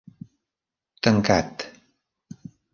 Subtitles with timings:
[1.03, 1.67] Tancat.